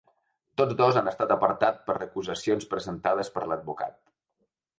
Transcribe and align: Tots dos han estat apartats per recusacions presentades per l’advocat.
Tots 0.61 0.77
dos 0.77 0.95
han 1.01 1.09
estat 1.11 1.33
apartats 1.35 1.83
per 1.89 1.97
recusacions 1.99 2.67
presentades 2.73 3.31
per 3.37 3.45
l’advocat. 3.53 4.01